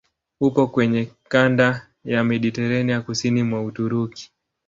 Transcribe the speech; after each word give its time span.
Upo 0.41 0.67
kwenye 0.67 1.11
kanda 1.29 1.87
ya 2.05 2.23
Mediteranea 2.23 3.01
kusini 3.01 3.43
mwa 3.43 3.63
Uturuki. 3.63 4.31